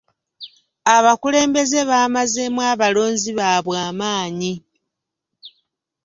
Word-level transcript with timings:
Abakulembeze 0.95 1.79
baamazeemu 1.89 2.59
abalonzi 2.71 3.31
baabwe 3.39 3.75
amaanyi. 3.89 4.53